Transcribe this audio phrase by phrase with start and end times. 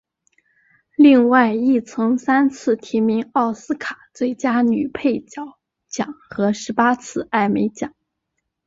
[0.95, 7.93] 另外亦曾三次提名奥斯卡最佳女配角奖和十八次艾美奖。